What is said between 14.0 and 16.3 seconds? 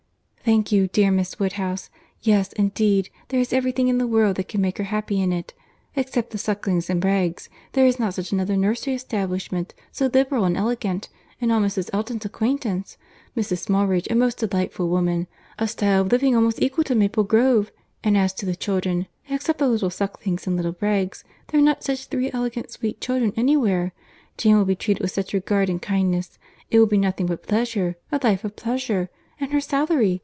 a most delightful woman!—A style of